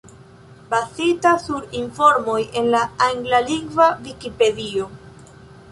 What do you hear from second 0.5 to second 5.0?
Bazita sur informoj en la anglalingva Vikipedio.